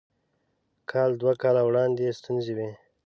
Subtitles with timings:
[0.89, 2.69] کال دوه کاله وړاندې ستونزې وې.